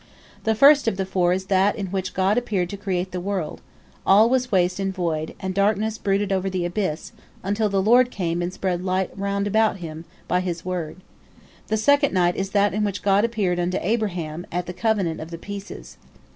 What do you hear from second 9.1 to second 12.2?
round about by His word. The second